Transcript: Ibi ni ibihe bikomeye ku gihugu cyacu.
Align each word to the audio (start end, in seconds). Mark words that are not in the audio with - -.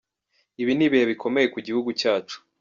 Ibi 0.61 0.73
ni 0.75 0.83
ibihe 0.87 1.05
bikomeye 1.11 1.47
ku 1.53 1.59
gihugu 1.67 1.89
cyacu. 1.99 2.37